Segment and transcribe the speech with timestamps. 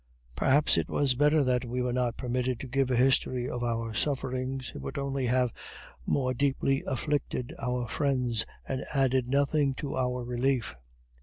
[0.35, 3.93] Perhaps it was better that we were not permitted to give a history of our
[3.93, 5.53] sufferings: it would only have
[6.07, 10.75] more deeply afflicted our friends, and added nothing to our relief.